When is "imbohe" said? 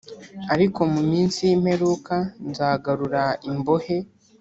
3.49-3.97